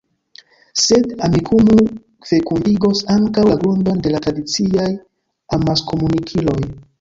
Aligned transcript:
Sed 0.83 1.11
Amikumu 1.27 1.75
fekundigos 2.29 3.03
ankaŭ 3.17 3.45
la 3.49 3.59
grundon 3.65 4.01
de 4.07 4.15
la 4.15 4.23
tradiciaj 4.25 4.89
amaskomunikiloj. 5.59 6.59